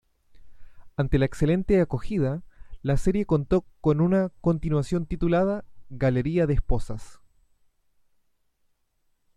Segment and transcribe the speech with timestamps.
[0.97, 2.41] Ante la excelente acogida,
[2.81, 7.19] la serie contó con una continuación titulada "Galería de esposas".